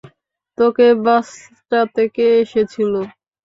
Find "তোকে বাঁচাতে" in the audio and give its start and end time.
0.57-2.03